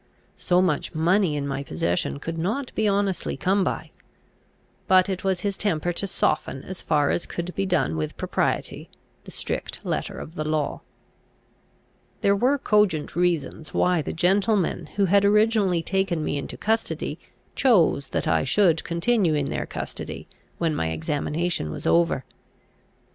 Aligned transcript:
So 0.35 0.63
much 0.63 0.95
money 0.95 1.35
in 1.35 1.47
my 1.47 1.61
possession 1.61 2.17
could 2.17 2.39
not 2.39 2.73
be 2.73 2.87
honestly 2.87 3.37
come 3.37 3.63
by. 3.63 3.91
But 4.87 5.07
it 5.09 5.23
was 5.23 5.41
his 5.41 5.55
temper 5.57 5.93
to 5.93 6.07
soften, 6.07 6.63
as 6.63 6.81
far 6.81 7.11
as 7.11 7.27
could 7.27 7.53
be 7.53 7.67
done 7.67 7.95
with 7.95 8.17
propriety, 8.17 8.89
the 9.25 9.29
strict 9.29 9.79
letter 9.83 10.17
of 10.17 10.33
the 10.33 10.43
law. 10.43 10.81
There 12.21 12.35
were 12.35 12.57
cogent 12.57 13.15
reasons 13.15 13.75
why 13.75 14.01
the 14.01 14.11
gentlemen 14.11 14.87
who 14.95 15.05
had 15.05 15.23
originally 15.23 15.83
taken 15.83 16.23
me 16.25 16.35
into 16.35 16.57
custody, 16.57 17.19
chose 17.55 18.07
that 18.07 18.27
I 18.27 18.43
should 18.43 18.83
continue 18.83 19.35
in 19.35 19.49
their 19.49 19.67
custody 19.67 20.27
when 20.57 20.73
my 20.73 20.87
examination 20.87 21.69
was 21.69 21.85
over. 21.85 22.25